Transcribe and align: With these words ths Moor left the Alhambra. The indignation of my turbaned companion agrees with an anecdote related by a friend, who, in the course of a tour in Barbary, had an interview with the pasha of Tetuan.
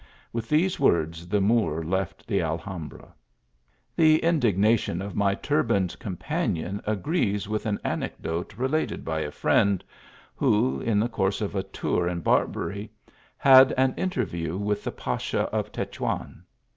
With 0.33 0.49
these 0.49 0.79
words 0.79 1.27
ths 1.27 1.39
Moor 1.39 1.83
left 1.83 2.25
the 2.25 2.41
Alhambra. 2.41 3.13
The 3.95 4.17
indignation 4.23 4.99
of 4.99 5.15
my 5.15 5.35
turbaned 5.35 5.99
companion 5.99 6.81
agrees 6.87 7.47
with 7.47 7.67
an 7.67 7.77
anecdote 7.83 8.57
related 8.57 9.05
by 9.05 9.19
a 9.19 9.29
friend, 9.29 9.83
who, 10.35 10.81
in 10.81 10.99
the 10.99 11.07
course 11.07 11.39
of 11.39 11.55
a 11.55 11.61
tour 11.61 12.07
in 12.07 12.21
Barbary, 12.21 12.89
had 13.37 13.73
an 13.73 13.93
interview 13.93 14.57
with 14.57 14.83
the 14.83 14.91
pasha 14.91 15.41
of 15.53 15.71
Tetuan. 15.71 16.45